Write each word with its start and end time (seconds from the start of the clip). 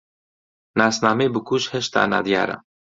ناسنامەی 0.79 1.31
بکوژ 1.35 1.63
هێشتا 1.73 2.01
نادیارە. 2.13 2.57